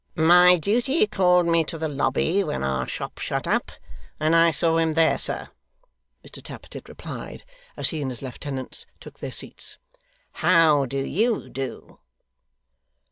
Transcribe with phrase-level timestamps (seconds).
[0.15, 3.71] 'My duty called me to the Lobby when our shop shut up;
[4.19, 5.49] and I saw him there, sir,'
[6.25, 7.43] Mr Tappertit replied,
[7.77, 9.77] as he and his lieutenants took their seats.
[10.31, 11.99] 'How do YOU do?